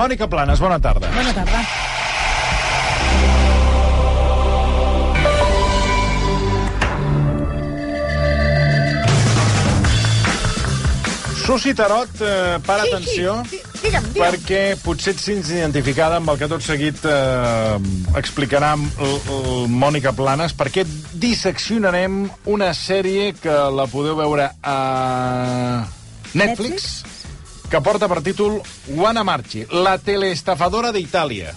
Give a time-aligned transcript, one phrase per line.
[0.00, 1.10] Mònica Planes, bona tarda.
[1.12, 1.58] Bona tarda.
[11.44, 14.24] Susi Tarot, eh, para Sí, atenció, sí, sí, digue'm, digue'm.
[14.24, 17.76] perquè potser et sents identificada amb el que tot seguit eh,
[18.16, 24.78] explicarà Mònica Planes, perquè disseccionarem una sèrie que la podeu veure a
[26.32, 27.02] Netflix,
[27.70, 31.52] que porta per títol Juana Marchi, la teleestafadora d'Itàlia.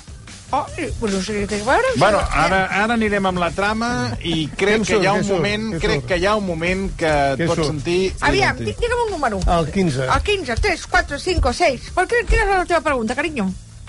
[0.53, 0.67] Oh,
[0.99, 1.93] pues no sé què veure.
[1.97, 3.87] Bueno, ara, ara anirem amb la trama
[4.21, 7.41] i crec que hi ha un moment, crec que hi ha un moment que et
[7.49, 8.11] pots sentir...
[8.21, 9.39] Aviam, di- digue'm un número.
[9.49, 10.05] El 15.
[10.05, 11.89] El 15, 3, 4, 5, 6.
[11.97, 13.47] Per què, quina és la teva pregunta, carinyo?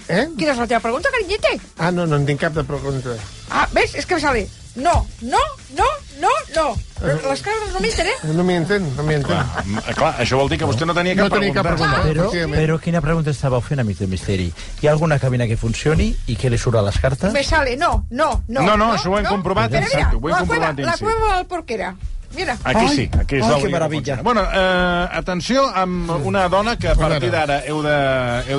[0.08, 0.24] Eh?
[0.38, 1.52] Quina és la teva pregunta, carinyete?
[1.76, 3.18] Ah, no, no en tinc cap de pregunta.
[3.52, 3.92] Ah, ves?
[4.00, 4.46] És que me sale.
[4.76, 5.38] No, no,
[5.76, 5.84] no,
[6.20, 6.74] no, no.
[7.04, 8.32] Les cares no m'enten, eh?
[8.34, 9.36] No m'hi entén, no m'hi entén.
[9.36, 12.00] Clar, m- clar, això vol dir que vostè no tenia cap No tenia cap pregunta.
[12.02, 12.32] pregunta.
[12.32, 14.48] Però, però quina pregunta estàveu fent, amics de Misteri?
[14.82, 17.32] Hi ha alguna cabina que funcioni i que li surt a les cartes?
[17.32, 18.62] Me sale, no, no, no.
[18.66, 20.98] No, no, això ho hem comprovat, Mira, mira, exacte, ho hem la comprovat cueva, La
[20.98, 21.94] cueva del porquera.
[22.34, 22.56] Mira.
[22.64, 24.16] Aquí Ai, sí, aquí és ai, que que meravella.
[24.16, 24.22] funciona.
[24.22, 27.80] Bueno, eh, atenció amb una dona que a partir d'ara heu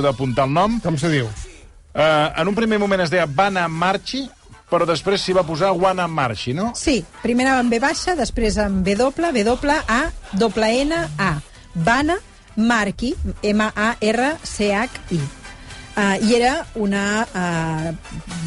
[0.02, 0.80] d'apuntar el nom.
[0.80, 1.28] Com se diu?
[1.92, 4.30] Eh, en un primer moment es deia Vana Marchi,
[4.70, 6.72] però després s'hi va posar Juana Marchi, no?
[6.74, 10.92] Sí, primer anava amb B baixa, després amb B doble, B doble, A, doble N,
[11.18, 11.32] A.
[11.74, 12.16] Vana
[12.56, 13.14] Marchi,
[13.44, 15.20] M-A-R-C-H-I.
[15.96, 17.94] Uh, I era una uh,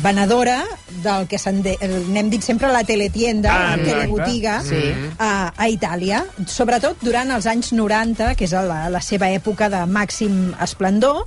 [0.04, 0.60] venedora
[1.02, 1.72] del que se'n de,
[2.14, 4.84] n'hem dit sempre la teletienda, Ah, la telebotiga, Sí.
[5.18, 9.82] a, a Itàlia, sobretot durant els anys 90, que és la, la seva època de
[9.90, 11.24] màxim esplendor,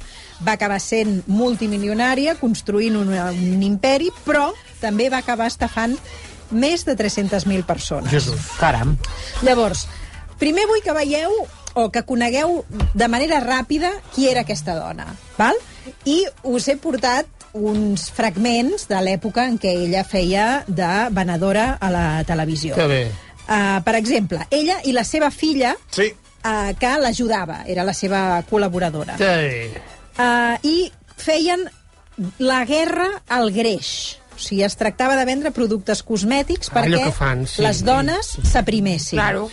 [0.47, 4.53] va acabar sent multimilionària, construint un, un imperi, però
[4.83, 5.95] també va acabar estafant
[6.53, 8.11] més de 300.000 persones.
[8.13, 8.51] Jesús.
[8.61, 8.97] Caram.
[9.47, 9.87] Llavors,
[10.43, 11.33] primer vull que veieu
[11.75, 15.07] o que conegueu de manera ràpida qui era aquesta dona,
[15.39, 15.57] val?
[16.05, 21.91] I us he portat uns fragments de l'època en què ella feia de venedora a
[21.93, 22.75] la televisió.
[22.77, 23.03] Que bé.
[23.43, 26.13] Uh, per exemple, ella i la seva filla, Sí.
[26.45, 29.17] uh, que l'ajudava, era la seva col·laboradora.
[29.19, 29.73] Bé.
[30.17, 31.65] Uh, I feien
[32.39, 34.19] la guerra al greix.
[34.43, 37.63] Sigui, es tractava de vendre productes cosmètics Ah, perquè que fan, sí.
[37.63, 39.19] les dones s'aprimessin.
[39.19, 39.49] Claro.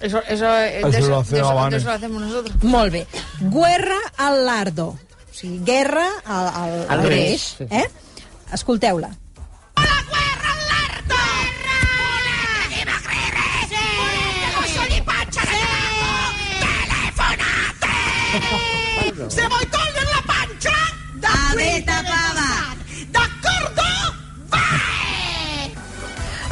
[0.00, 2.62] Eso, eso, eh, Eso eso, lo hacía eso, eso lo hacemos nosotros.
[2.64, 3.06] Molt bé.
[3.40, 4.88] Guerra al lardo.
[4.96, 7.66] O sigui, guerra al, al, al greix, sí.
[7.70, 7.84] Eh?
[8.52, 9.10] Escolteu-la.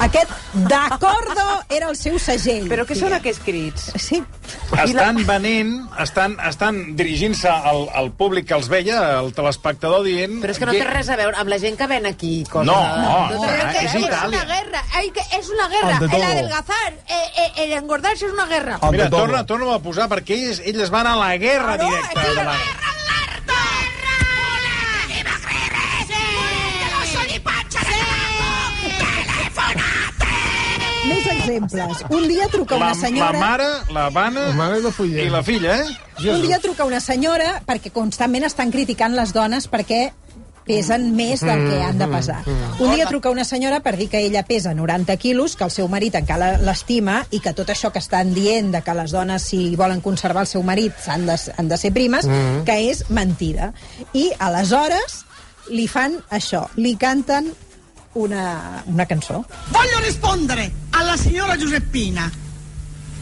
[0.09, 0.31] Aquest
[0.69, 2.67] d'accordo era el seu segell.
[2.71, 3.89] Però què són aquests crits?
[4.01, 4.23] Sí.
[4.81, 10.39] Estan venent, estan, estan dirigint-se al, al públic que els veia, al telespectador, dient...
[10.43, 12.71] Però és que no té res a veure amb la gent que ven aquí coses.
[12.71, 14.09] No, de- no, no, res Pero a que es es, veure.
[14.17, 14.43] Italia.
[14.43, 15.99] una guerra, hay que, es una guerra.
[16.17, 18.79] El adelgazar, eh, eh, el engordarse es una guerra.
[18.91, 22.21] Mira, torna, torna a posar, perquè ells, ells van a la guerra Claro, directa.
[22.21, 22.57] aquí de la la...
[22.57, 22.95] guerra.
[31.51, 32.05] Exemples.
[32.11, 33.33] Un dia truca La, una senyora...
[33.33, 35.23] la mare, la Vana La mare i la filla.
[35.23, 36.31] i la filla, eh?
[36.31, 40.09] Un dia truca una senyora perquè constantment estan criticant les dones perquè
[40.69, 42.43] pesen més del que han de pesar.
[42.79, 45.89] Un dia truca una senyora per dir que ella pesa 90 quilos, que el seu
[45.89, 49.75] marit encara l'estima i que tot això que estan dient de que les dones, si
[49.81, 52.29] volen conservar el seu marit, han de, han de ser primes,
[52.69, 53.73] que és mentida.
[54.13, 55.23] I aleshores
[55.73, 57.49] li fan això, li canten
[58.13, 59.45] una, una cançó.
[59.69, 62.31] Voglio rispondere alla signora Giuseppina.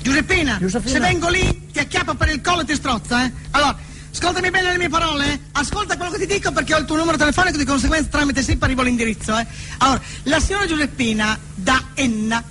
[0.03, 0.93] Giuseppina, Giuseppina.
[0.93, 3.33] se vengo lì ti acchiappo per il collo e ti strozza, eh?
[3.51, 3.77] Allora,
[4.13, 5.41] ascoltami bene le mie parole, eh?
[5.53, 8.63] Ascolta quello che ti dico perché ho il tuo numero telefonico, di conseguenza tramite SIP
[8.63, 9.47] arrivo all'indirizzo, eh?
[9.79, 12.43] Allora, la signora Giuseppina da Enna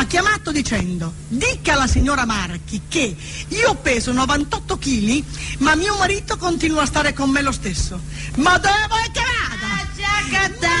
[0.00, 3.14] ha chiamato dicendo dica alla signora Marchi che
[3.48, 5.24] io peso 98 kg
[5.58, 8.00] ma mio marito continua a stare con me lo stesso
[8.36, 9.79] ma dove vuoi che vada?
[10.30, 10.80] Cattata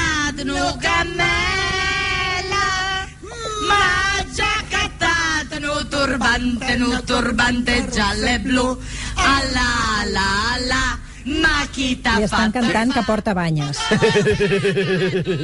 [5.60, 8.78] no turbante, no turbante giallo e blu.
[9.14, 10.98] Alla la la,
[11.40, 13.78] ma chi t'ha Li estan cantant que porta banyes.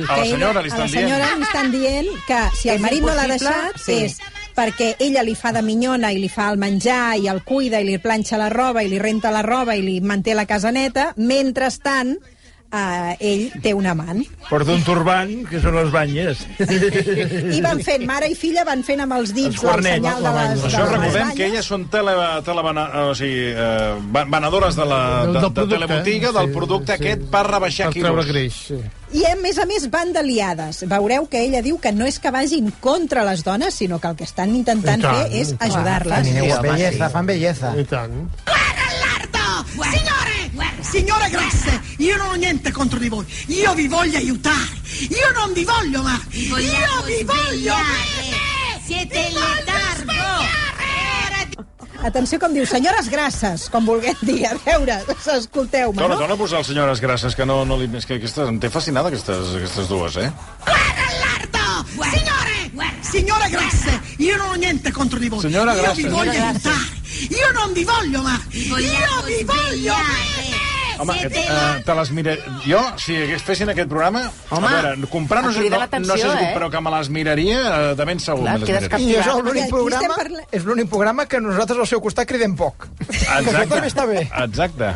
[0.08, 1.36] A la senyora li a la estan senyora dient...
[1.36, 3.98] li estan dient que si el marit no l'ha deixat sí.
[4.06, 4.16] és
[4.56, 7.84] perquè ella li fa de minyona i li fa el menjar i el cuida i
[7.84, 11.12] li planxa la roba i li renta la roba i li manté la casa neta,
[11.16, 12.16] mentrestant
[12.72, 14.22] eh, ell té un amant.
[14.48, 16.42] Porta un turbant, que són les banyes.
[17.56, 20.44] I van fent, mare i filla van fent amb els dits el senyal de la
[20.50, 21.36] les, de Això les recordem banyes.
[21.38, 22.14] que elles són tele,
[22.46, 23.94] telebana, o sigui, eh,
[24.36, 27.02] venedores de la de, del de producte, telebotiga, del producte sí.
[27.02, 28.26] aquest per rebaixar Per quilos.
[28.26, 28.80] greix, sí.
[29.16, 30.82] I a més a més van d'aliades.
[30.90, 34.16] Veureu que ella diu que no és que vagin contra les dones, sinó que el
[34.18, 36.32] que estan intentant tant, fer és ajudar-les.
[36.60, 37.12] Belleza, sí.
[37.12, 37.72] fan belleza.
[37.78, 38.26] I tant.
[39.32, 39.66] Lardo!
[39.82, 40.74] Signore!
[40.80, 43.26] Signore grasse, io non ho niente contro di voi.
[43.46, 44.80] Io vi voglio aiutare.
[45.08, 46.22] Io non vi voglio male.
[46.30, 48.80] Io vi voglio bene.
[48.84, 50.54] Siete in letargo!
[52.06, 54.46] Atenció com diu, senyores grasses, com vulguem dir.
[54.46, 55.00] A veure,
[55.34, 56.16] escolteu-me, no?
[56.16, 57.88] torna a posar el senyores grasses, que no, no li...
[57.98, 60.30] És que aquestes, em té fascinada aquestes, aquestes dues, eh?
[60.68, 61.66] Lardo!
[61.96, 62.92] Signore!
[63.00, 65.40] Signore grasse, io non ho niente contro di voi.
[65.40, 66.02] Signora io grasse.
[66.02, 66.95] vi voglio Signora aiutare.
[67.30, 68.42] Io non vi voglio male.
[68.52, 70.56] Io vi voglio bene.
[70.98, 72.36] Home, eh, eh, te les mire...
[72.64, 74.22] Jo, si hagués fessin aquest programa...
[74.48, 76.52] Home, a veure, comprar no, sé, no, no sé si, eh?
[76.54, 78.88] però que me les miraria, eh, de ben segur Clar, me les.
[79.04, 80.16] I és l'únic programa,
[80.56, 82.88] és l'únic programa que nosaltres al seu costat cridem poc.
[83.10, 84.24] Això també està bé.
[84.46, 84.94] Exacte.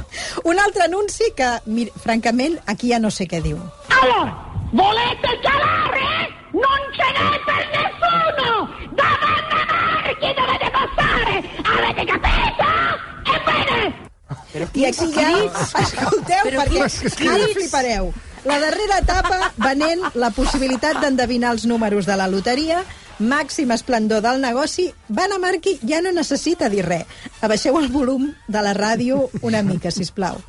[0.48, 3.60] Un altre anunci que, mir, francament, aquí ja no sé què diu.
[4.00, 4.32] Allora,
[4.72, 6.08] volete gelare?
[6.56, 8.56] Non ce n'è per nessuno!
[8.96, 9.10] Da
[12.00, 12.64] Avete capito?
[13.36, 15.30] Ebbene, I aquí ja,
[15.82, 18.12] escolteu, Però perquè ara flipareu.
[18.48, 22.80] La darrera etapa venent la possibilitat d'endevinar els números de la loteria,
[23.20, 27.04] màxim esplendor del negoci, Van Marqui ja no necessita dir res.
[27.44, 30.40] Abaixeu el volum de la ràdio una mica, si plau.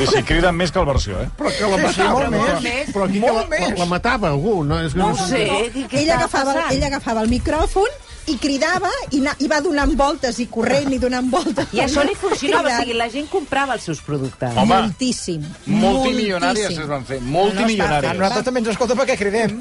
[0.00, 1.28] Sí, sí, criden més que el versió, eh?
[1.38, 2.92] Però que la matava, molt però, més.
[2.94, 4.78] però aquí que la, la, la matava algú, no?
[4.80, 5.26] És que No ho sé.
[5.28, 5.42] sé,
[5.74, 6.72] què, què Ella agafava, passant?
[6.76, 7.98] ella agafava el micròfon
[8.30, 11.66] i cridava i, na, i va donant voltes i corrent i donant voltes.
[11.74, 14.54] I això li funcionava, o sigui, la gent comprava els seus productes.
[14.56, 15.44] Home, Moltíssim.
[15.66, 16.82] Multimilionàries moltíssim.
[16.84, 18.16] es van fer, multimilionàries.
[18.18, 19.60] nosaltres també ens escolta perquè cridem.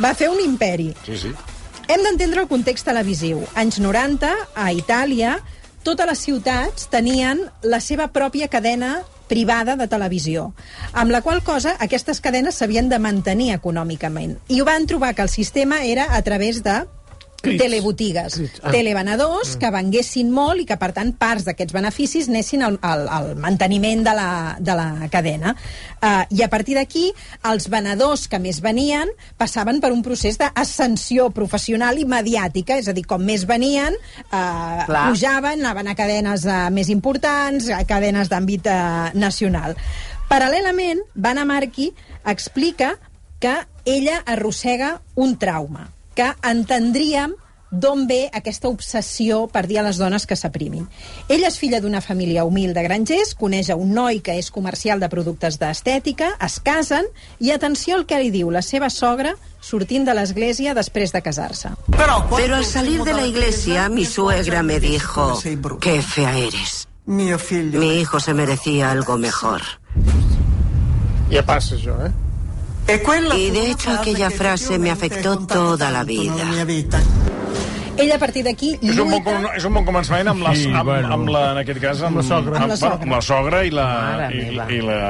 [0.00, 0.90] Va fer un imperi.
[1.06, 1.32] Sí, sí.
[1.90, 3.42] Hem d'entendre el context televisiu.
[3.58, 5.36] Anys 90, a Itàlia,
[5.82, 9.00] totes les ciutats tenien la seva pròpia cadena
[9.30, 10.50] privada de televisió,
[10.92, 14.40] amb la qual cosa aquestes cadenes s'havien de mantenir econòmicament.
[14.50, 16.80] I ho van trobar que el sistema era a través de
[17.40, 17.62] Crits.
[17.62, 18.60] telebotigues, Crits.
[18.62, 18.70] Ah.
[18.74, 23.30] televenedors que venguessin molt i que, per tant, parts d'aquests beneficis anessin al, al, al
[23.40, 25.54] manteniment de la, de la cadena.
[26.00, 27.06] Uh, I a partir d'aquí,
[27.50, 29.10] els venedors que més venien
[29.40, 33.96] passaven per un procés d'ascensió professional i mediàtica, és a dir, com més venien,
[34.30, 35.06] uh, Clar.
[35.10, 39.76] pujaven, anaven a cadenes uh, més importants, a cadenes d'àmbit uh, nacional.
[40.30, 41.88] Paral·lelament, Vanna Marchi
[42.28, 42.94] explica
[43.40, 45.88] que ella arrossega un trauma,
[46.20, 47.32] que entendríem
[47.70, 50.88] d'on ve aquesta obsessió per dir a les dones que s'aprimin.
[51.30, 55.00] Ella és filla d'una família humil de grangers, coneix a un noi que és comercial
[55.00, 57.06] de productes d'estètica, es casen
[57.38, 61.70] i atenció al que li diu la seva sogra sortint de l'església després de casar-se.
[61.96, 65.38] Pero al salir de la iglesia, mi suegra me dijo,
[65.80, 66.88] qué fea eres.
[67.06, 69.62] Mi hijo se merecía algo mejor.
[71.30, 72.29] Ja passa això, eh?
[72.88, 73.02] E
[73.36, 76.34] Y de hecho aquella frase me afectó toda la vida.
[77.96, 79.24] Ella, a partir d'aquí, És un, bon, lluita...
[79.34, 81.10] com- és un bon començament amb la, Sí, amb, bueno.
[81.12, 82.56] amb la, en aquest cas, amb, Amb la sogra.
[82.56, 83.02] Amb, Amb la bueno, sogra.
[83.04, 83.84] amb la sogra i la,
[84.16, 84.66] Mare i, meva.
[84.72, 85.00] i la,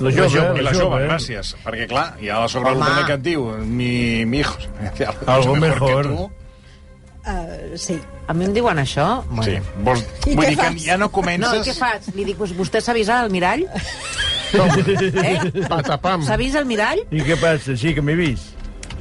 [0.00, 1.08] La jove, la la jove, jove, eh?
[1.10, 1.50] gràcies.
[1.66, 2.80] Perquè, clar, hi ha la sogra Home.
[2.80, 4.56] Lutena que et diu mi, mi hijo
[5.26, 6.02] Algo mejor.
[6.08, 6.30] que tu.
[7.28, 7.98] Uh, sí.
[8.26, 9.08] A mi em diuen això?
[9.44, 9.58] Sí.
[9.84, 10.82] Vols, I vull dir que fas?
[10.86, 11.60] ja no No, comences...
[11.66, 12.08] i què faig?
[12.16, 13.66] Li dic, vostè s'ha vist al mirall?
[15.24, 15.38] Eh?
[15.72, 16.22] Patapam.
[16.26, 17.02] S'ha vist al mirall?
[17.10, 17.76] I què passa?
[17.76, 18.54] Sí, que m'he vist.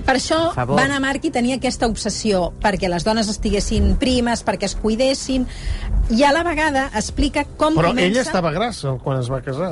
[0.06, 0.78] Per això, favor.
[0.78, 5.48] Vanna Marchi tenia aquesta obsessió perquè les dones estiguessin primes, perquè es cuidessin,
[6.14, 8.08] i a la vegada explica com Però comença...
[8.12, 9.72] ella estava grassa quan es va casar.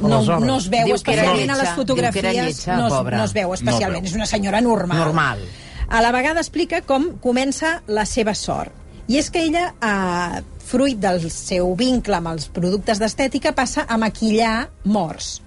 [0.00, 2.22] No, no es veu Diu que era especialment a les fotografies.
[2.24, 4.22] diu que era lletja, no, es, no es veu especialment, No es és veu.
[4.22, 4.98] una senyora normal.
[5.04, 5.42] Normal.
[5.90, 8.72] A la vegada explica com comença la seva sort.
[9.10, 10.40] I és que ella, eh,
[10.70, 15.40] fruit del seu vincle amb els productes d'estètica, passa a maquillar morts.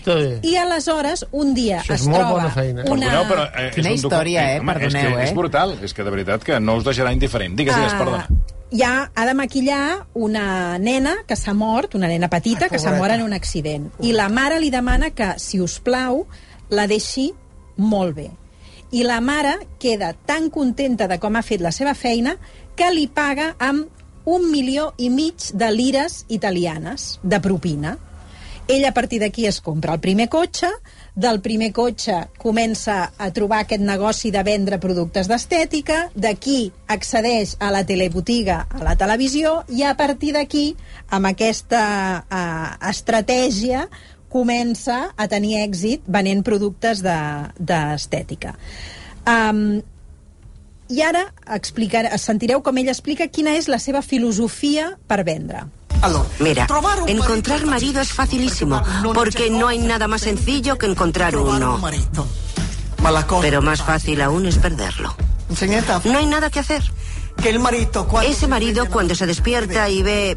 [0.00, 0.14] Sí.
[0.48, 2.84] I aleshores, un dia Això és es molt troba bona feina.
[2.88, 3.10] una...
[3.10, 4.60] Perdoneu, però, eh, Quina és un història, eh?
[4.62, 5.26] Home, Perdoneu, és que eh?
[5.28, 7.54] És brutal, és que de veritat que no us deixarà indiferent.
[7.58, 8.28] Digues, digues, Ah, perdona.
[8.72, 13.12] ja ha de maquillar una nena que s'ha mort, una nena petita que s'ha mort
[13.12, 13.90] en un accident.
[14.00, 16.24] I la mare li demana que, si us plau,
[16.70, 17.34] la deixi
[17.76, 18.30] molt bé.
[18.92, 22.38] I la mare queda tan contenta de com ha fet la seva feina
[22.74, 23.86] que li paga amb
[24.24, 27.96] un milió i mig de lires italianes de propina.
[28.70, 30.68] Ella a partir d'aquí es compra el primer cotxe,
[31.16, 37.72] del primer cotxe comença a trobar aquest negoci de vendre productes d'estètica, d'aquí accedeix a
[37.74, 40.76] la telebotiga, a la televisió, i a partir d'aquí,
[41.10, 41.82] amb aquesta
[42.30, 43.88] eh, estratègia,
[44.30, 48.54] comença a tenir èxit venent productes de- d'estètica.
[48.54, 49.80] De, um,
[50.90, 55.62] I ara explicar, sentireu com ella explica quina és la seva filosofia per vendre.
[56.40, 56.66] Mira,
[57.06, 58.82] encontrar marido es facilísimo,
[59.14, 61.80] porque no hay nada más sencillo que encontrar uno.
[63.40, 65.14] Pero más fácil aún es perderlo.
[66.04, 66.82] No hay nada que hacer.
[68.24, 70.36] Ese marido cuando se despierta y ve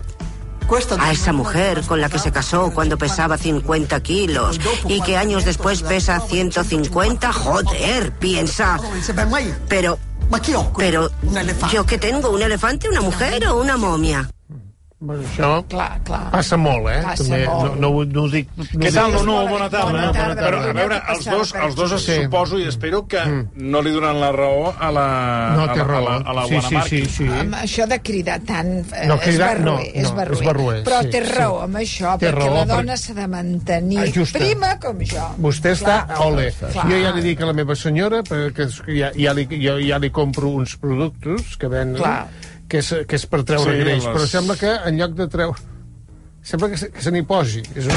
[0.98, 5.46] a esa mujer con la que se casó cuando pesaba 50 kilos y que años
[5.46, 8.80] después pesa 150, joder, piensa.
[9.68, 10.00] Pero,
[10.78, 11.10] pero,
[11.72, 12.30] ¿yo qué tengo?
[12.32, 14.30] ¿Un elefante, una mujer o una momia?
[15.04, 16.30] Bueno, això clar, clar.
[16.32, 17.02] passa molt, eh?
[17.04, 17.74] Passa També, molt.
[17.76, 18.48] No, no, no ho dic...
[18.56, 19.34] No Què tal, Nunu?
[19.50, 19.90] Bona tarda.
[19.92, 20.46] Bona tarda.
[20.46, 23.20] Però, a veure, els dos, els dos es suposo i espero que
[23.60, 25.04] no li donen la raó a la,
[25.58, 26.06] No, a té la, a raó.
[26.08, 27.28] la, a la Sí, sí, sí, sí.
[27.28, 30.40] Amb això de cridar tant eh, No, és cridar- no, barruer, és no, barruer.
[30.40, 31.34] és barruer, Però sí, té sí.
[31.36, 34.40] raó amb això, Té perquè raó, la dona s'ha de mantenir Ah, justa.
[34.40, 35.28] prima com jo.
[35.44, 36.48] Vostè està, ole.
[36.64, 36.88] Clar.
[36.90, 39.76] Jo ja li dic a la meva senyora perquè és que ja, ja, li, jo
[39.84, 42.28] ja li compro uns productes que venen, Clar.
[42.74, 45.30] Que és, que és per treure Sí, greix, les- però sembla que en lloc de
[45.38, 45.70] treure...
[46.44, 47.62] Sembla que se, que se n'hi posi.
[47.80, 47.94] És un,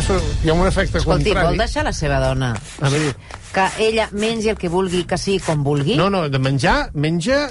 [0.00, 1.50] això, hi ha un efecte Escolti, contrari.
[1.50, 3.10] vol deixar la seva dona A veure,
[3.52, 5.98] que ella mengi el que vulgui, que sigui com vulgui?
[6.00, 7.50] no, no, de menjar, menja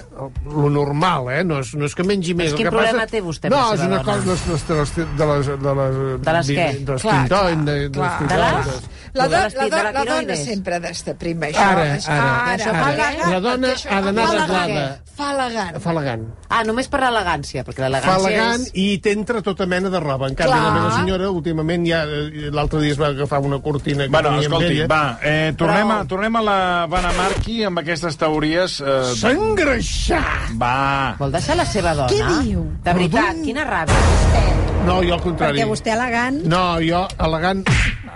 [0.49, 1.43] lo normal, eh?
[1.45, 2.49] No és, no és que mengi més.
[2.49, 3.11] Però El quin que problema passa...
[3.13, 4.17] té vostè amb no, la és seva una dona?
[4.17, 6.67] cosa de les, de les, de les, de les, De les què?
[6.89, 8.01] De les Clar, tintoin, de, clar, de, clar.
[8.01, 10.43] les De les- tintoin, La, do, de la, les- do, de la la dona tiroides.
[10.45, 11.59] sempre ha d'estar prima, això.
[11.59, 12.91] Ara, és- ara, ara, ara.
[12.91, 15.01] elegant, La dona ha d'anar fa arreglada.
[15.15, 15.79] Fa elegant.
[15.83, 16.23] Fa elegant.
[16.49, 18.71] Ah, només per l'elegància, perquè Fa l'elegància elegant és...
[18.73, 20.27] i t'entra tota mena de roba.
[20.31, 24.03] En canvi, la meva senyora, últimament, ja eh, l'altre dia es va agafar una cortina
[24.05, 24.87] que Bueno, escolti, ella.
[24.87, 25.99] va, eh, tornem, Prou.
[25.99, 28.79] a, tornem a la Vanna Marqui amb aquestes teories...
[28.81, 30.55] Eh, S'engreixar!
[30.57, 31.15] va.
[31.19, 32.09] Vol deixar la seva dona?
[32.09, 32.63] Què diu?
[32.83, 33.43] De veritat, Perdó?
[33.43, 34.70] quina ràbia.
[34.85, 35.59] No, jo al contrari.
[35.59, 36.41] Perquè vostè elegant...
[36.49, 37.63] No, jo elegant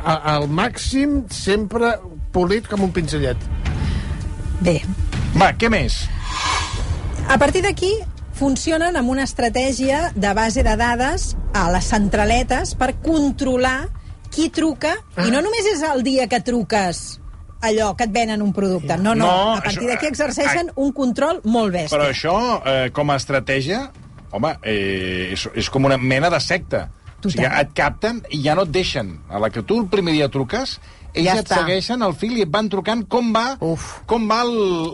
[0.03, 1.95] a, al màxim, sempre
[2.33, 3.37] polit com un pinzellet.
[4.65, 4.79] Bé,
[5.35, 5.97] Va, què més?
[7.27, 7.89] A partir d'aquí
[8.35, 13.89] funcionen amb una estratègia de base de dades a les centraletes per controlar
[14.31, 14.93] qui truca,
[15.23, 17.19] i no només és el dia que truques
[17.65, 18.95] allò que et venen un producte.
[18.99, 21.97] No, no, No, a partir d'aquí exerceixen un control molt bèstia.
[21.97, 23.89] Però això, eh, com a estratègia,
[24.31, 26.89] home, eh, és, és com una mena de secta.
[27.25, 29.15] O sigui, et capten i ja no et deixen.
[29.29, 30.75] A la que tu el primer dia truques,
[31.11, 31.55] ells Ja et està.
[31.63, 34.01] segueixen el fil i et van trucant com va, Uf.
[34.05, 34.51] com va el,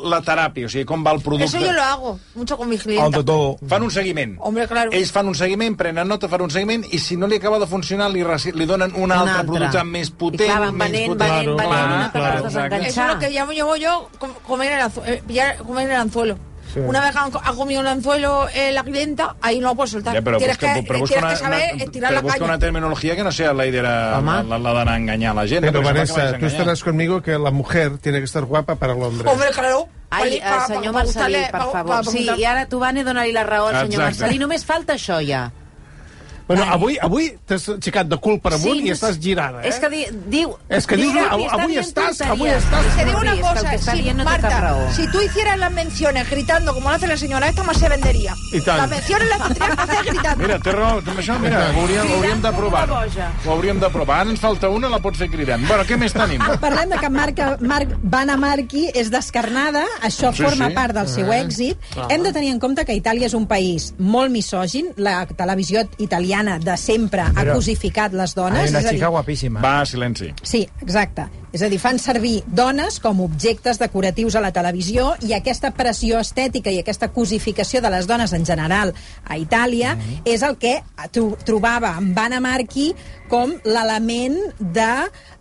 [0.10, 1.46] la teràpia, o sigui, com va el producte.
[1.50, 3.26] Eso yo lo hago mucho con mis clientes.
[3.26, 3.58] todo.
[3.68, 4.38] Fan un seguiment.
[4.40, 4.92] Hombre, claro.
[4.94, 7.68] Ells fan un seguiment, prenen nota, fan un seguiment, i si no li acaba de
[7.68, 9.48] funcionar, li, li donen un, Un altre, altre.
[9.48, 11.32] producte més I potent, clar, van venent, potent.
[11.32, 12.76] venent, venent, Clar, una clar, cosa exacte.
[12.78, 12.88] desenganxada.
[12.88, 14.10] Eso es lo que llamo, llamo yo
[14.48, 16.38] comer el, anzu- eh, pillar- comer el anzuelo.
[16.76, 19.92] Una vez que han- ha comido el anzuelo eh, la clienta, ahí no lo puedes
[19.92, 20.14] soltar.
[20.16, 22.38] Ja, però tienes busca, que, busca tienes una, que saber una, estirar però la busca
[22.38, 22.46] caña.
[22.50, 25.62] una terminologia que no sea la, idea, la, la, la d'anar a enganyar la gent.
[25.66, 29.02] Pero, Vanessa, a tú estarás conmigo que la mujer tiene que estar guapa para el
[29.02, 29.30] hombre.
[29.30, 29.88] Hombre, claro.
[30.10, 32.06] Ai, eh, pa- senyor Marcelí, per favor.
[32.06, 34.04] Sí, i ara tu, Vane, dona-li la raó al senyor.
[34.04, 34.38] Marcelí.
[34.40, 35.52] Només falta això, ja.
[36.52, 39.70] Bueno, avui, avui t'has aixecat de cul per amunt Sí, i estàs girada, eh?
[39.70, 40.56] És que di, diu...
[40.70, 43.76] És que diu, que avui- avui estàs- avui estàs- Te digo una que cosa, que
[43.78, 47.64] està si, Marta, si tú hicieras las menciones gritando como lo hace la señora esta,
[47.64, 48.34] más se vendería.
[48.54, 48.78] I tant.
[48.82, 50.44] Las menciones las tendrías que hacer gritando.
[50.44, 52.90] Mira, té raó, amb això, mira, ho hauríem, ho hauríem de provar.
[53.46, 54.20] Ho hauríem de provar.
[54.22, 55.64] Ara ens falta una, la pots fer cridant.
[55.68, 56.42] Bueno, què més tenim?
[56.60, 60.74] Parlem de que Marc, Marc Vanna Marchi és descarnada, això Sí, forma sí.
[60.74, 61.78] part del seu èxit.
[62.10, 66.41] Hem de tenir en compte que Itàlia és un país molt misògin, la televisió italiana
[66.60, 68.70] de sempre ha Però- cosificat les Hay dones.
[68.70, 69.62] una és a dir, chica guapísima.
[69.62, 70.34] Va, silenci.
[70.44, 71.28] Sí, exacte.
[71.54, 76.20] És a dir, fan servir dones com objectes decoratius a la televisió i aquesta pressió
[76.20, 78.94] estètica i aquesta cosificació de les dones en general
[79.28, 80.78] a Itàlia és el que
[81.12, 82.94] tro trobava en Vanna Marchi
[83.28, 84.94] com l'element de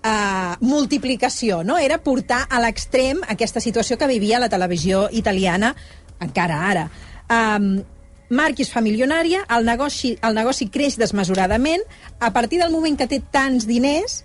[0.02, 1.78] eh, multiplicació, no?
[1.78, 5.75] Era portar a l'extrem aquesta situació que vivia la televisió italiana
[6.21, 6.90] encara ara.
[7.30, 7.83] Um,
[8.31, 11.83] Marc és fa milionària, el negoci, el negoci creix desmesuradament,
[12.21, 14.21] a partir del moment que té tants diners,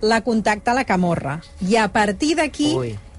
[0.00, 1.40] la contacta la camorra.
[1.60, 2.72] I a partir d'aquí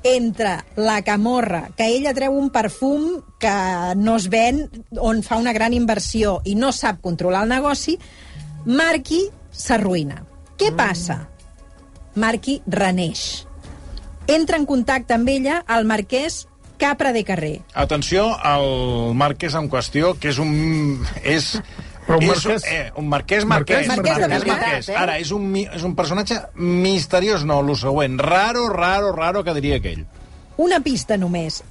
[0.08, 3.54] entra la camorra, que ella treu un perfum que
[3.98, 4.66] no es ven,
[4.98, 7.98] on fa una gran inversió i no sap controlar el negoci,
[8.68, 9.22] Marqui
[9.54, 10.24] s'arruïna.
[10.58, 11.22] Què passa?
[12.20, 13.46] Marqui reneix.
[14.28, 16.48] Entra en contacte amb ella el marquès
[16.78, 17.60] Capra de Carrer.
[17.74, 20.52] Atenció al Marquès en qüestió, que és un...
[21.24, 21.56] És
[22.08, 22.64] Però un és, marquès.
[22.72, 23.88] Eh, un marquès, marquès.
[23.90, 24.90] Marquès, marquès marquès, marquès.
[24.90, 24.96] eh?
[24.96, 28.16] Ara, és un, és un personatge misteriós, no, lo següent.
[28.24, 30.06] Raro, raro, raro, que diria aquell.
[30.58, 31.64] Una pista només.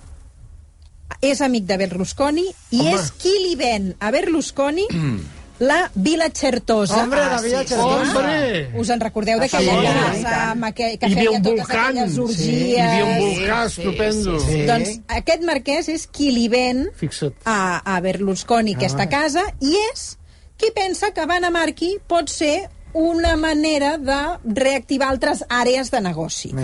[1.25, 2.45] És amic de Berlusconi
[2.75, 2.93] i Home.
[2.99, 4.85] és qui li ven a Berlusconi
[5.59, 7.03] la Vila Certosa.
[7.03, 8.19] Hombre, la Villa sí, Certosa.
[8.19, 8.71] Hombre!
[8.79, 10.23] Us en recordeu d'aquella Sí.
[10.23, 11.87] casa amb aquell, que feia totes volcán.
[11.87, 12.21] aquelles Sí.
[12.21, 12.49] orgies?
[12.49, 14.41] Hi havia un volcà estupendo.
[14.41, 14.63] sí.
[14.67, 17.35] Doncs aquest marquès és qui li ven Fixa't.
[17.45, 20.19] a, a Berlusconi aquesta casa i és
[20.57, 26.01] qui pensa que Van a Marchi pot ser una manera de reactivar altres àrees de
[26.01, 26.55] negoci.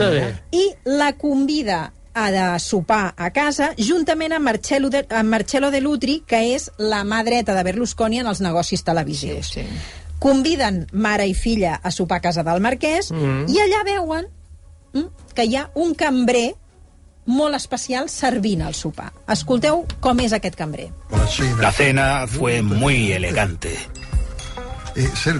[0.50, 5.80] I la convida a de sopar a casa juntament amb Marcello de, amb Marcello de
[5.80, 9.52] Lutri, que és la mà dreta de Berlusconi en els negocis televisius.
[9.54, 10.00] Sí, sí.
[10.22, 13.48] Conviden mare i filla a sopar a casa del marquès Mm.
[13.50, 14.26] i allà veuen
[14.94, 16.52] mm, que hi ha un cambrer
[17.26, 19.12] molt especial servint el sopar.
[19.30, 20.90] Escolteu com és aquest cambrer.
[21.60, 23.76] La cena fue muy elegante.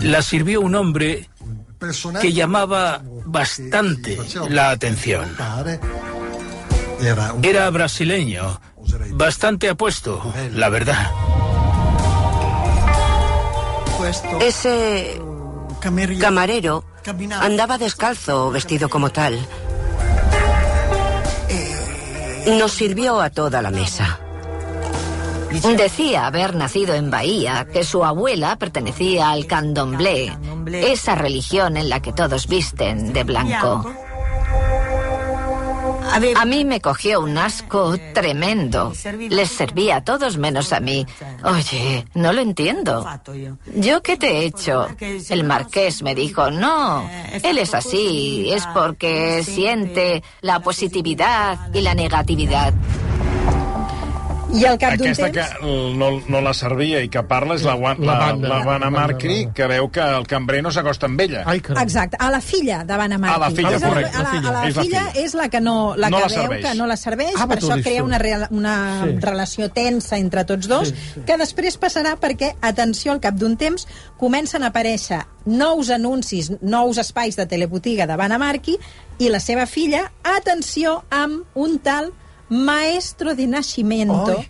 [0.03, 1.29] La sirvió un hombre
[2.21, 4.17] que llamaba bastante
[4.49, 5.29] la atención.
[7.43, 8.61] Era brasileño,
[9.11, 11.11] bastante apuesto, la verdad.
[14.41, 15.21] Ese
[16.21, 16.85] camarero
[17.41, 19.39] andaba descalzo, vestido como tal.
[22.47, 24.19] Nos sirvió a toda la mesa.
[25.77, 30.37] Decía haber nacido en Bahía, que su abuela pertenecía al candomblé,
[30.73, 33.93] esa religión en la que todos visten de blanco.
[36.13, 38.93] A mí me cogió un asco tremendo.
[39.31, 41.07] Les servía a todos menos a mí.
[41.45, 43.07] Oye, no lo entiendo.
[43.75, 44.89] ¿Yo qué te he hecho?
[45.31, 47.09] El marqués me dijo, no,
[47.43, 52.75] él es así, es porque siente la positividad y la negatividad.
[54.53, 55.49] I al cap d'un Aquesta temps...
[55.61, 55.67] que
[55.97, 58.49] no, no la servia i que parla és la, la, La la, banda.
[58.49, 61.43] la Vanna La banda, Marcri, que veu que el cambrer no s'acosta amb ella.
[61.47, 61.83] Ai, caram.
[61.83, 63.35] Exacte, a la filla de Van Amarqui.
[63.35, 64.17] A la filla, És correcte.
[64.19, 66.29] A la, a la, És la filla és la que no la No que la
[66.29, 66.65] veu serveix.
[66.67, 69.17] que no la serveix, Ah, per això crea una, real, una Sí.
[69.21, 70.93] relació tensa entre tots dos,
[71.27, 73.87] que després passarà perquè, atenció, al cap d'un temps
[74.19, 78.77] comencen a aparèixer nous anuncis, nous espais de telebotiga de Van Amarqui
[79.19, 82.13] i la seva filla, atenció, amb un tal
[82.53, 84.49] maestro de Nascimento, Ai.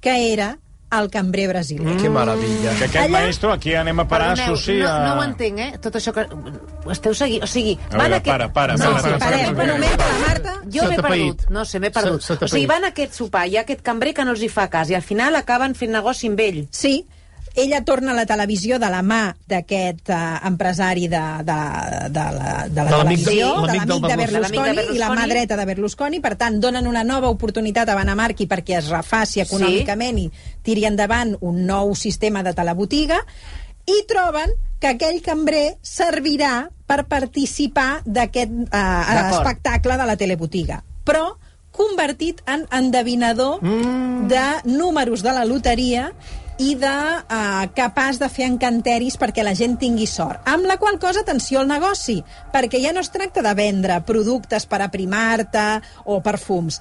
[0.00, 0.58] que era
[0.94, 1.96] el cambrer brasiler.
[1.96, 2.70] Que meravella.
[2.78, 4.84] Que aquest Allà- maestro, aquí anem a parar, Perdoneu, associa...
[4.98, 5.78] no, no ho entenc, eh?
[5.82, 6.22] Tot això que...
[6.84, 7.42] Ho esteu seguint?
[7.42, 10.18] O sigui, A veure, aquest- para, para, No, para, para, para, un moment, que la
[10.28, 10.52] Marta...
[10.70, 11.42] Jo Se m'he perdut.
[11.50, 12.22] No sé, m'he perdut.
[12.30, 14.68] O sigui, van a aquest sopar, hi ha aquest cambrer que no els hi fa
[14.70, 16.60] cas, i al final acaben fent negoci amb ell.
[16.70, 16.94] Sí,
[17.54, 20.16] ella torna a la televisió de la mà d'aquest uh,
[20.48, 21.58] empresari de, de,
[22.10, 24.86] de, la, de la De televisió, de l'amic de, Berlusconi.
[24.94, 28.80] I la mà dreta de Berlusconi, per tant, donen una nova oportunitat a Banamarqui perquè
[28.80, 30.28] es refaci econòmicament i
[30.66, 33.22] tiri endavant un nou sistema de telebotiga,
[33.86, 40.82] i troben que aquell cambrer servirà per participar d'aquest uh, espectacle de la telebotiga.
[41.04, 41.36] Però
[41.74, 44.28] convertit en endevinador mm.
[44.30, 46.12] de números de la loteria
[46.58, 50.42] i de uh, capaç de fer encanteris perquè la gent tingui sort.
[50.46, 52.20] Amb la qual cosa, atenció al negoci,
[52.54, 55.66] perquè ja no es tracta de vendre productes per aprimar-te
[56.06, 56.80] o perfums.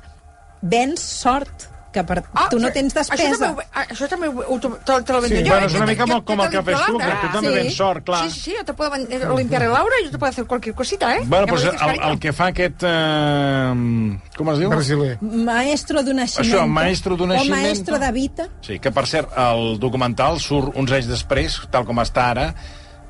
[0.61, 3.37] Vens sort, que per, Ah, tu no tens Això despesa.
[3.37, 4.67] també, ho- això també ho- ho- te,
[5.03, 5.49] te lo vendo Sí, yo.
[5.53, 5.69] bueno, ¿eh?
[5.69, 7.47] és una Yo te- mica yo- com el que fes tu, la que tu també
[7.49, 7.53] Sí.
[7.55, 8.23] vens sort, clar.
[8.25, 10.75] Sí, sí, sí, yo te puedo eh, limpiar el aura yo te puedo hacer cualquier
[10.75, 11.21] cosita, ¿eh?
[11.25, 12.83] Bueno, lo el, el que fa aquest...
[12.83, 14.69] Eh, com es diu?
[14.73, 15.17] Brasiler.
[15.21, 16.47] Maestro d'un naixement.
[16.49, 17.61] Això, maestro d'un O naixement.
[17.61, 18.47] maestro de vita.
[18.61, 22.47] Sí, que per cert, el documental surt uns anys després, tal com està ara.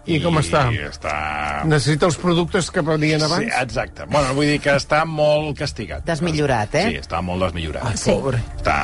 [0.05, 0.65] I com està?
[0.73, 1.13] I està...
[1.69, 3.53] Necessita els productes que venien Sí, abans?
[3.61, 4.03] exacte.
[4.11, 6.03] Bueno, vull dir que està molt castigat.
[6.05, 6.85] Desmillorat, eh?
[6.89, 7.95] Sí, està molt desmillorat.
[8.01, 8.11] Sí.
[8.11, 8.75] Està...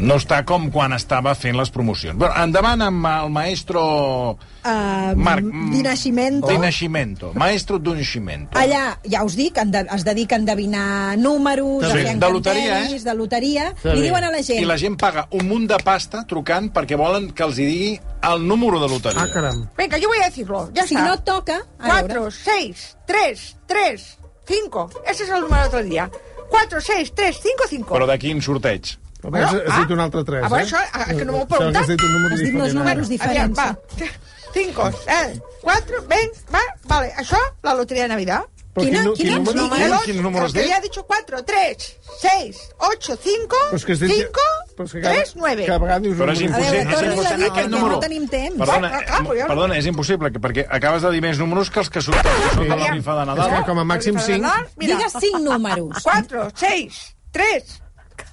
[0.00, 2.16] No està com quan estava fent les promocions.
[2.16, 4.38] Bueno, endavant amb el maestro...
[4.64, 6.48] Uh, Marc, Di Nascimento.
[6.48, 7.32] Di Nascimento.
[7.36, 8.56] Maestro d'un Nascimento.
[8.56, 12.06] Allà, ja us dic, es dedica a endevinar números, Sí.
[12.08, 12.98] a De loteria, eh?
[13.04, 13.66] de loteria.
[13.76, 14.62] Està Li diuen a la gent...
[14.62, 17.92] I la gent paga un munt de pasta trucant perquè volen que els hi digui
[18.32, 19.22] el número de loteria.
[19.22, 19.68] Ah, caram.
[19.76, 20.70] Venga, yo voy a decirlo.
[20.72, 21.06] Ya Si está.
[21.06, 21.58] no toca...
[21.78, 24.90] A Cuatro, veure, seis, tres, tres, cinco.
[25.06, 26.10] Ese es el número del otro día.
[26.48, 27.94] Cuatro, seis, tres, cinco, cinco.
[27.94, 28.96] Però de quin sorteig?
[29.24, 29.80] A veure, has, Bueno, has ah.
[29.80, 30.66] dit un altre 3, A veure, eh?
[30.66, 31.82] això, ah, que no m'ho heu Sembla que preguntat.
[31.82, 32.74] Has dit un número Has dit diferent.
[32.74, 33.08] números ara.
[33.08, 33.58] diferents.
[33.58, 34.08] Aviam, va.
[34.54, 37.12] Cinco, eh, cuatro, ven, va, vale.
[37.16, 38.44] Això, la lotería de Navidad.
[38.74, 39.62] Però Quina- quin, nu- quina quin número?
[39.62, 39.84] número?
[39.84, 40.68] El quin- ocho, quins números que té?
[40.68, 44.40] ya ha dicho cuatro, tres, seis, ocho, cinco, Però és que has dit- cinco,
[44.76, 45.64] però és que cada- tres, nueve.
[45.66, 46.80] Cada vegada dius Però és impossible.
[46.80, 47.46] A veure, és a impossible.
[47.46, 47.94] Aquest perquè número...
[47.94, 48.58] no tenim temps.
[48.58, 51.70] Perdona, Ah, clar, però eh, perdona, és impossible, que- perquè acabes de dir més números
[51.70, 52.94] que els que surten, que són de la Aviam.
[52.98, 53.54] rifa de És Nadal.
[53.56, 54.52] que com a màxim 5...
[54.76, 56.02] Mira, Digues cinc números.
[56.02, 57.80] cuatro, seis, tres,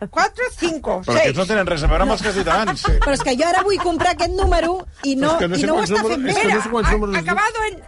[0.10, 2.84] 4, 5, Però aquests no tenen res a veure amb els que has dit abans.
[3.02, 5.56] Però és que jo ara vull comprar aquest número i no, Però és que no
[5.56, 6.42] i sé no ho quants està números- fent és bé.
[6.42, 7.82] que no sé quants a- números acabado en...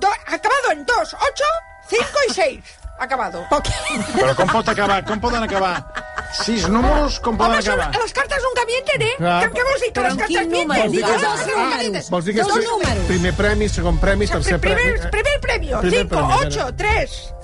[0.00, 1.44] Do, acabado en 2, 8,
[1.88, 2.60] 5 y 6.
[3.00, 3.44] Acabado.
[3.50, 5.04] Però com pot acabar?
[5.04, 6.01] Com poden acabar?
[6.32, 7.90] Sis números, com poden Home, acabar?
[8.02, 9.14] les cartes nunca mienten, eh?
[9.18, 9.92] ¿Qué, qué vols dir?
[9.92, 10.68] Que Però les en cartes quin mienten?
[10.68, 10.82] número?
[10.82, 12.10] Vols dir que-.
[12.10, 13.04] Vols dir Dos números.
[13.06, 14.80] primer premi, segon premi, tercer premi...
[14.80, 17.34] Primer, Primer 5, premi, 8, 3.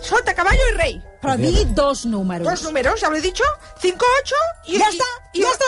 [0.00, 1.02] Sota, caballo y rey.
[1.20, 2.46] Però digui dos números.
[2.46, 3.42] Dos números, ya lo he dicho.
[3.82, 4.34] 5, 8
[4.68, 4.78] y...
[4.78, 5.64] Ja està, ja està,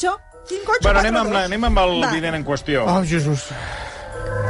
[0.00, 0.16] 5-8.
[0.48, 2.10] 5, 8, Bueno, anem amb, la, anem amb el Va.
[2.10, 2.86] vident en qüestió.
[2.88, 3.44] Oh, Jesús.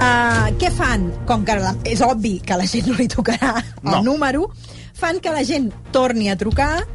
[0.02, 1.10] Uh, què fan?
[1.26, 4.00] Com que la, és obvi que a la gent no li tocarà el No.
[4.06, 4.48] número,
[4.94, 6.86] fan que la gent torni a trucar,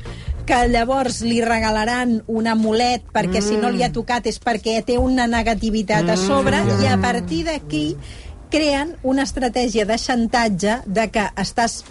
[0.47, 4.95] que llavors li regalaran un amulet perquè si no li ha tocat és perquè té
[4.97, 6.81] una negativitat a sobre Mm.
[6.83, 7.85] i a partir d'aquí
[8.49, 11.81] creen una estratègia de xantatge de que estàs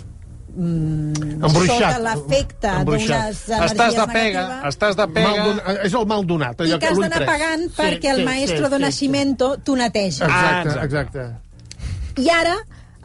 [0.56, 1.76] mm, Embruixat.
[1.76, 5.44] sota l'efecte d'unes energies Estàs de pega, negatives estàs de Mal pega...
[5.44, 6.60] don- és el mal donat.
[6.60, 10.22] i allò que has d'anar pagant perquè el maestro de nacimiento t'ho netegi.
[10.22, 11.18] Ah, Exacte, exacte.
[11.20, 12.22] exacte.
[12.22, 12.56] I ara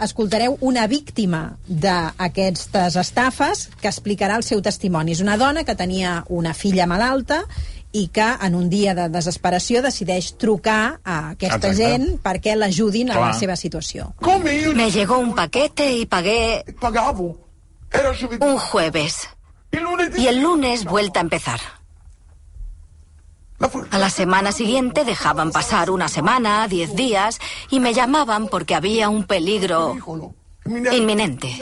[0.01, 5.11] escoltareu una víctima d'aquestes estafes que explicarà el seu testimoni.
[5.13, 7.43] És una dona que tenia una filla malalta
[7.91, 11.75] i que en un dia de desesperació decideix trucar a aquesta Exacte.
[11.75, 14.13] gent perquè l'ajudin a la seva situació.
[14.75, 16.63] Me llegó un paquete y pagué
[18.39, 19.27] un jueves.
[20.17, 21.80] Y el lunes vuelta a empezar.
[23.91, 29.09] A la semana siguiente dejaban pasar una semana, diez días, y me llamaban porque había
[29.09, 29.95] un peligro
[30.91, 31.59] inminente.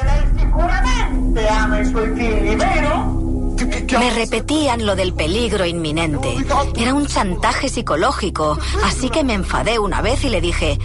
[3.99, 6.35] Me repetían lo del peligro inminente.
[6.75, 10.77] Era un chantaje psicológico, así que me enfadé una vez y le dije,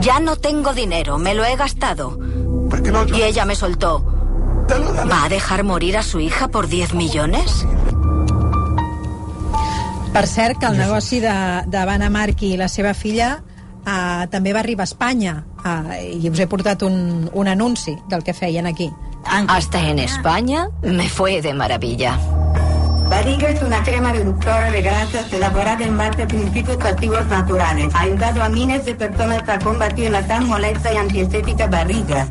[0.00, 2.18] ya no tengo dinero, me lo he gastado.
[3.14, 4.04] Y ella me soltó,
[5.10, 7.66] ¿va a dejar morir a su hija por 10 millones?
[10.12, 11.32] Per cert, que el negoci de,
[11.70, 16.26] de Vanna Marchi i la seva filla uh, també va arribar a Espanya uh, i
[16.28, 18.90] us he portat un, un anunci del que feien aquí.
[19.24, 22.18] Hasta en España me fue de maravilla.
[23.08, 27.94] Bariga es una crema reductora de grasas elaborada en base a principios activos naturales.
[27.94, 32.28] Ha ayudado a miles de personas a combatir la tan molesta y antiestética barriga.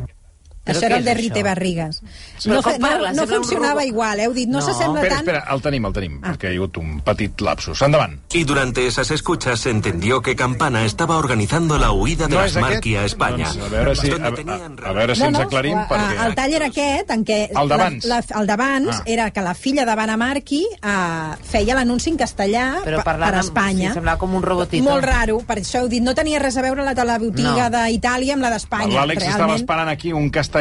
[0.70, 2.00] Això era el de Rite Barrigues.
[2.44, 3.12] Però No, no, parla?
[3.12, 5.28] no un funcionava igual, heu dit, no, s'assembla espera, tant...
[5.28, 7.82] espera, el tenim, el tenim, perquè hi ha hagut un petit lapsus.
[7.82, 8.18] Endavant.
[8.32, 12.56] Y durante esas escuchas se entendió que Campana estaba organizando la huida de No las?
[12.56, 13.46] Marqui a España.
[13.52, 16.26] Doncs a veure si, a, a, a veure si ens aclarim, a- perquè...
[16.26, 17.38] El tall era aquest, en què...
[17.54, 18.06] El d'abans.
[18.40, 19.02] El d'abans Ah.
[19.06, 23.30] era que la filla de Vanna Marchi uh, feia l'anunci en castellà Però per, parlant
[23.30, 23.88] per amb- Espanya.
[23.90, 24.84] sí, semblava com un robotito.
[24.84, 27.84] Molt raro, per això heu dit, no tenia res a veure la telebotiga No.
[27.86, 28.94] d'Itàlia amb la d'Espanya.
[29.00, 30.59] L'Àlex estava esperant aquí un castellà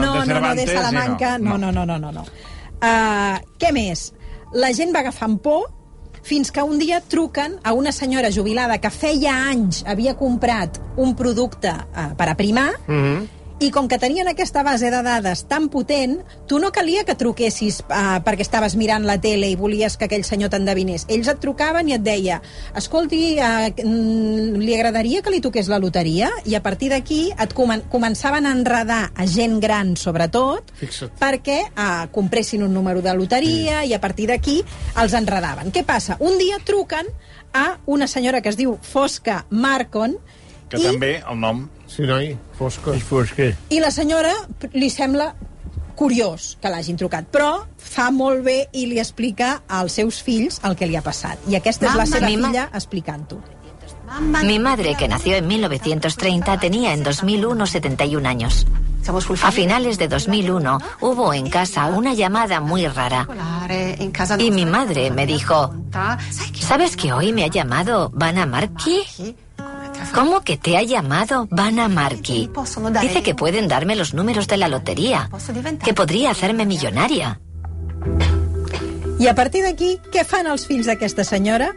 [0.00, 2.12] de no, no, Cervantes de Salamanca, no, no, no, no, no.
[2.12, 2.26] no.
[2.74, 4.12] Uh, què més?
[4.54, 5.70] La gent va agafant por
[6.24, 11.12] fins que un dia truquen a una senyora jubilada que feia anys havia comprat un
[11.18, 12.70] producte uh, per aprimar
[13.64, 17.78] i com que tenien aquesta base de dades tan potent, tu no calia que truquessis
[17.86, 21.06] uh, perquè estaves mirant la tele i volies que aquell senyor t'endevinés.
[21.08, 22.40] Ells et trucaven i et deia
[22.76, 23.70] escolti, uh,
[24.60, 26.28] li agradaria que li toqués la loteria?
[26.44, 31.16] I a partir d'aquí et comen començaven a enredar a gent gran, sobretot, Fixa't.
[31.22, 34.60] perquè uh, compressin un número de loteria i a partir d'aquí
[35.00, 35.72] els enredaven.
[35.72, 36.18] Què passa?
[36.20, 37.08] Un dia truquen
[37.54, 40.18] a una senyora que es diu Fosca Marcon
[40.68, 41.66] Que també el nom...
[41.94, 42.94] Sí, noi, fosca.
[42.96, 43.52] És fosca.
[43.70, 44.32] i la senyora
[44.72, 45.28] li sembla
[45.94, 50.74] curiós que l'hagin trucat, però fa molt bé i li explica als seus fills el
[50.74, 51.38] que li ha passat.
[51.46, 53.38] I aquesta és la seva mi filla explicant-ho.
[54.44, 58.66] Mi madre, que nació en 1930, tenía en 2001 71 años.
[59.42, 63.26] A finales de 2001 hubo en casa una llamada muy rara.
[64.38, 65.74] Y mi madre me dijo,
[66.60, 69.02] ¿sabes que hoy me ha llamado Vanna Marchi?
[70.14, 72.48] ¿Cómo que te ha llamado Vanna Marchi?
[73.00, 75.28] Dice que pueden darme los números de la lotería,
[75.84, 77.40] que podría hacerme millonaria.
[79.18, 81.68] I a partir d'aquí, què fan els fills d'aquesta senyora?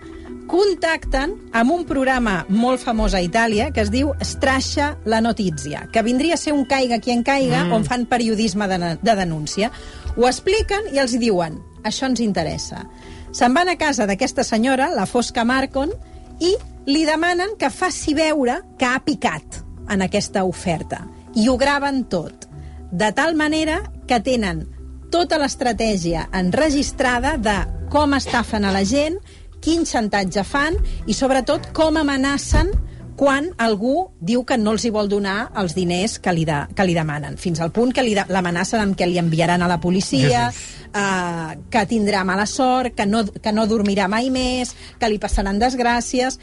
[0.50, 6.02] Contacten amb un programa molt famós a Itàlia que es diu Strascia la Notizia, que
[6.02, 7.74] vindria a ser un caiga qui en caiga, Mm.
[7.74, 9.72] on fan periodisme de, de denúncia.
[10.18, 12.88] Ho expliquen i els diuen, això ens interessa.
[13.32, 15.92] Se'n van a casa d'aquesta senyora, la Fosca Marcon,
[16.40, 16.56] i
[16.88, 21.04] li demanen que faci veure que ha picat en aquesta oferta.
[21.36, 22.48] I ho graven tot.
[22.92, 24.64] De tal manera que tenen
[25.12, 27.58] tota l'estratègia enregistrada de
[27.92, 29.20] com estafen a la gent,
[29.64, 32.72] quin xantatge fan i sobretot com amenacen
[33.18, 36.86] quan algú diu que no els hi vol donar els diners que li, de, que
[36.86, 41.58] li demanen, fins al punt que l'amenacen amb que li enviaran a la policia, eh,
[41.74, 46.40] que tindrà mala sort, que no, que no dormirà mai més, que li passaran desgràcies...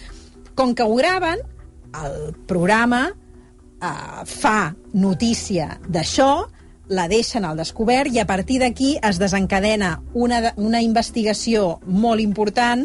[0.55, 1.41] Com que ho graven,
[2.05, 6.47] el programa eh, fa notícia d'això,
[6.89, 12.85] la deixen al descobert i a partir d'aquí es desencadena una, una investigació molt important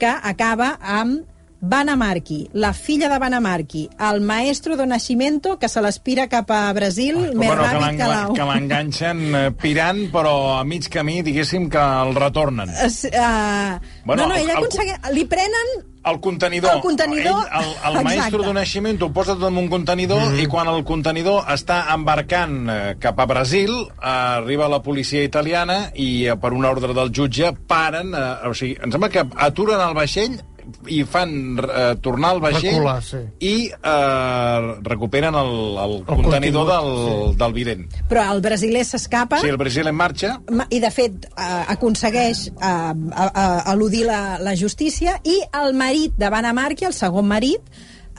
[0.00, 1.26] que acaba amb
[1.60, 7.18] Banamarchi, la filla de Banamarchi, el maestro do Nascimento, que se l'aspira cap a Brasil,
[7.34, 8.32] més bueno, que ràpid que l'au.
[8.32, 12.70] que l'enganxen eh, pirant, però a mig camí, diguéssim, que el retornen.
[12.70, 14.98] Es, uh, Bueno, no, no, el- ell el- aconsegueix...
[15.12, 16.76] Li prenen El contenidor.
[16.76, 20.32] El contenidor, Ell, el, el maestro d'un naixement ho posa tot en un contenidor mm
[20.32, 20.42] -hmm.
[20.42, 23.68] i quan el contenidor està embarcant cap a Brasil,
[24.00, 28.90] arriba la policia italiana i per una ordre del jutge paren, eh, o sigui, em
[28.90, 30.40] sembla que aturen el vaixell
[30.88, 33.20] i fan eh, tornar el vaixell Recular, sí.
[33.44, 35.52] i eh, recuperen el,
[35.84, 37.84] el, contenidor contingut, del, del vident.
[38.10, 39.40] Però el brasiler s'escapa...
[39.42, 44.38] Sí, el Brasil en marxa, Ma- i de fet eh, aconsegueix eh, a, eludir la,
[44.42, 47.60] la justícia i el marit de Banamarchi, el segon marit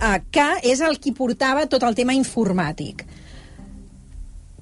[0.02, 3.06] eh, que és el qui portava tot el tema informàtic.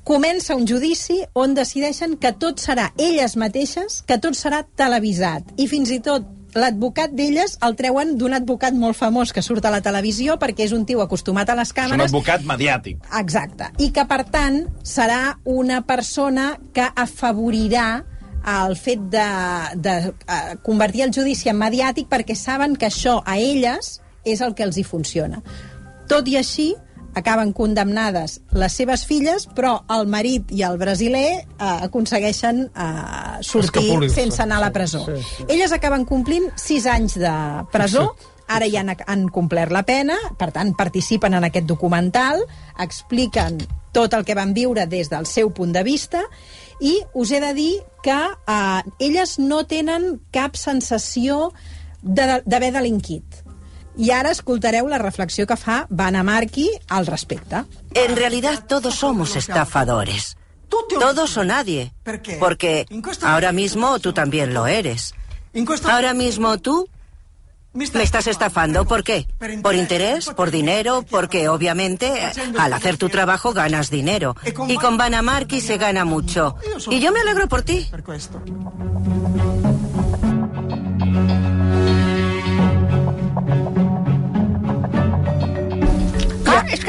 [0.09, 5.51] Comença un judici on decideixen que tot serà elles mateixes, que tot serà televisat.
[5.61, 6.25] I fins i tot
[6.57, 10.73] l'advocat d'elles el treuen d'un advocat molt famós que surt a la televisió perquè és
[10.75, 13.01] un tio acostumat a les és un càmeres advocat mediàtic.
[13.19, 13.69] Exacte.
[13.77, 18.03] I que, per tant, serà una persona que afavorirà
[18.49, 19.29] el fet de,
[19.75, 24.55] de eh, convertir el judici en mediàtic perquè saben que això a elles és el
[24.55, 25.41] que els hi funciona.
[26.09, 26.73] Tot i així,
[27.19, 31.45] acaben condemnades les seves filles, però el marit i el brasiler eh,
[31.85, 35.05] aconsegueixen eh, sortir sense anar a la presó.
[35.05, 35.45] Sí, sí.
[35.47, 37.33] Elles acaben complint sis anys de
[37.71, 38.07] presó,
[38.49, 42.41] ara ja han, han complert la pena, per tant, participen en aquest documental,
[42.81, 43.59] expliquen
[43.93, 46.23] tot el que van viure des del seu punt de vista,
[46.81, 47.73] i us he de dir
[48.05, 51.51] que eh, elles no tenen cap sensació
[52.01, 53.43] de- d'haver delinquit.
[53.99, 57.65] I ara escoltareu la reflexió que fa Banamarchi al respecte.
[57.93, 60.37] En realidad todos somos estafadores.
[60.69, 61.91] Todos o nadie.
[62.39, 62.85] Porque
[63.23, 65.13] ahora mismo tú también lo eres.
[65.83, 66.87] Ahora mismo tú
[67.73, 68.85] me estás estafando.
[68.85, 69.27] ¿Por qué?
[69.61, 70.27] ¿Por interés?
[70.27, 71.03] ¿Por dinero?
[71.09, 72.09] Porque obviamente
[72.57, 74.37] al hacer tu trabajo ganas dinero.
[74.69, 76.55] Y con Banamarchi se gana mucho.
[76.89, 77.89] Y yo me alegro por ti.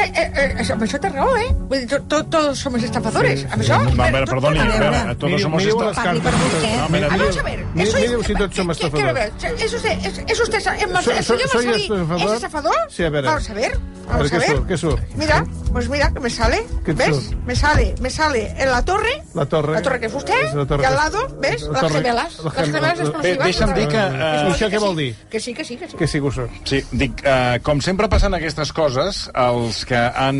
[0.00, 1.48] Que eh, eh, amb això té raó, eh?
[1.70, 3.44] Vull dir, to, to, tots som estafadores.
[3.50, 3.78] Amb això...
[3.84, 6.52] No, a veure, perdoni, a veure, todos somos mireu esta- les Parli per cartes.
[6.54, 6.72] vostè.
[6.76, 7.64] No, mira, mira, vamos a ver.
[7.74, 9.62] Mire- eso es- mireu si tots som ¿qué- qué- quiero estafadores.
[9.64, 9.90] ¿Es usted,
[10.26, 12.26] es, usted el señor estafador?
[12.28, 12.74] es estafador?
[12.88, 13.24] Sí, a ver.
[13.24, 13.78] Vamos a ver.
[14.08, 14.62] Vamos a ¿qué ver.
[14.66, 15.00] ¿Qué surt?
[15.14, 16.66] Mira, pues mira que me sale.
[16.84, 17.30] ¿Qué ¿Ves?
[17.46, 19.22] Me sale, me sale en la torre.
[19.34, 19.74] La torre.
[19.74, 20.06] La torre que.
[20.06, 21.62] És la torre y al lado, ¿ves?
[21.62, 22.38] la Las torre- gemelas.
[22.38, 23.38] la Las gem- gemelas la- explosivas.
[23.38, 25.02] Bé, deixa'm dir que, eh, sí, Això què vol sí.
[25.04, 25.14] dir?
[25.30, 25.96] Que sí, que sí, que sí.
[25.96, 26.50] Que sí que ho surt.
[26.64, 30.38] Sí, dic, eh, com sempre passen aquestes coses, els que han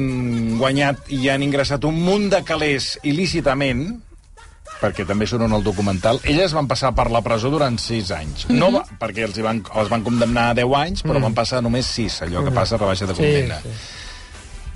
[0.61, 3.89] guanyat i han ingressat un munt de calés il·lícitament,
[4.81, 8.47] perquè també surt en el documental, elles van passar per la presó durant 6 anys.
[8.55, 11.61] No va, perquè els, hi van, els van condemnar a 10 anys, però van passar
[11.67, 13.61] només 6, allò que passa a rebaixa de condemna.
[13.65, 13.81] sí.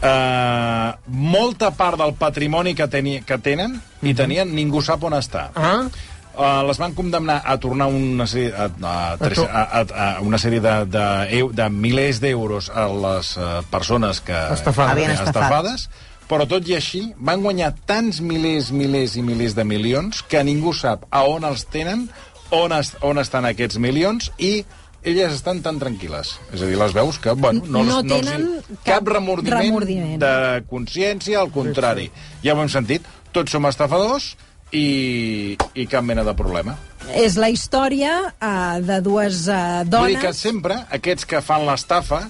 [0.05, 5.47] Uh, molta part del patrimoni que, teni, que tenen i tenien, ningú sap on està.
[5.57, 5.87] Ah?
[6.35, 10.39] Uh, les van condemnar a tornar una sèrie, a, a, tres, a, a, a una
[10.43, 11.05] sèrie de, de,
[11.39, 14.91] eu- de milers d'euros a les uh, persones que Estafades.
[14.97, 15.37] Havien estafat.
[15.37, 15.85] estafades,
[16.27, 20.73] però tot i així van guanyar tants milers, milers i milers de milions que ningú
[20.75, 22.09] sap a on els tenen,
[22.51, 24.65] on, es, on estan aquests milions i
[25.05, 26.33] elles estan tan tranquil·les.
[26.51, 28.49] És a dir, les veus que, bueno, no, No els- no els- tenen
[28.83, 30.19] cap cap remordiment, remordiment.
[30.19, 32.11] de consciència, al contrari.
[32.43, 34.33] Ja ho hem sentit, tots som estafadors
[34.75, 36.77] i, i cap mena de problema.
[37.15, 40.41] És la història uh, de dues uh, Vull dir que dones...
[40.41, 42.25] sempre aquests que fan l'estafa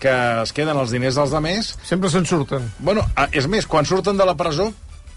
[0.00, 2.70] que es queden els diners dels altres, Sempre se'n surten.
[2.80, 3.04] bueno,
[3.36, 4.70] és més, quan surten de la presó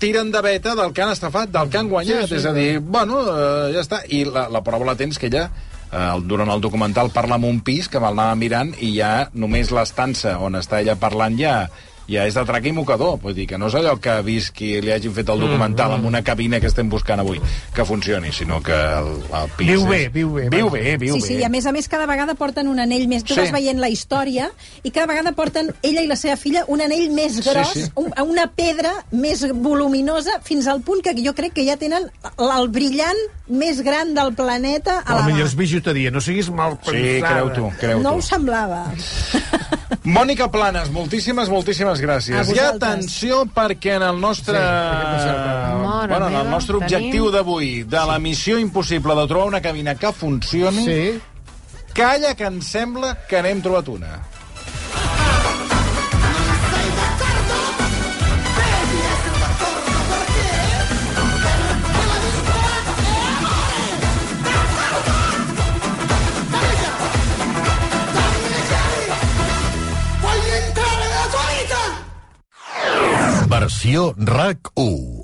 [0.04, 2.26] tiren de veta del que han estafat, del que han guanyat.
[2.26, 4.02] Sí, sí, és a dir, bueno, eh, ja està.
[4.12, 5.46] I la, la prova la tens que ja
[5.93, 9.72] eh, durant el documental parla amb un pis que me'l anava mirant i ja només
[9.72, 11.56] l'estança on està ella parlant ja
[12.10, 14.52] ja és de traca i mocador, vull dir que no és allò que ha vist
[14.56, 17.39] qui li hagin fet el documental amb una cabina que estem buscant avui,
[17.76, 20.12] que funcioni, sinó que el, el pis Viu bé, és...
[20.13, 21.28] viu bé, Viu bé, viu Sí, bé.
[21.28, 23.24] sí, i a més a més cada vegada porten un anell més...
[23.24, 23.39] Tu Sí.
[23.39, 24.50] vas veient la història
[24.84, 27.86] i cada vegada porten ella i la seva filla un anell més gros, sí.
[27.96, 32.68] Un, una pedra més voluminosa, fins al punt que jo crec que ja tenen el,
[32.70, 37.00] brillant més gran del planeta a la la millor és bijuteria, no siguis mal pensada.
[37.00, 38.22] Sí, creu tu, creu No tu.
[38.22, 38.84] ho semblava.
[40.03, 42.49] Mònica Planes, moltíssimes, moltíssimes gràcies.
[42.56, 47.84] I atenció perquè en el nostre, Mare bueno, en el meva, nostre objectiu tenim- d'avui,
[47.84, 51.19] de la missió impossible de trobar una cabina que funcioni, Sí.
[51.93, 54.19] calla que em sembla que n'hem trobat una.
[73.63, 75.23] Versió RAC 1.